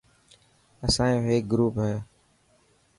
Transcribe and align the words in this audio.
اسانيو 0.85 1.25
هيڪ 1.29 1.43
گروپ 1.51 1.73
هي. 1.83 1.95